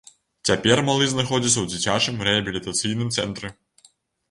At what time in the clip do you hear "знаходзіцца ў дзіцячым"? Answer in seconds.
1.11-2.15